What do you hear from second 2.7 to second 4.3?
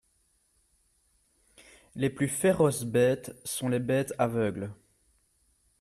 bêtes sont les bêtes